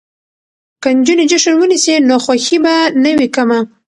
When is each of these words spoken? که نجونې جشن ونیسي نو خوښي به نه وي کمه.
که 0.81 0.89
نجونې 0.97 1.25
جشن 1.31 1.53
ونیسي 1.57 1.95
نو 2.07 2.15
خوښي 2.23 2.57
به 2.63 2.75
نه 3.03 3.11
وي 3.17 3.27
کمه. 3.35 3.59